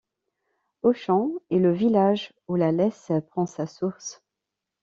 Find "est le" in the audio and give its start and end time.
1.51-1.71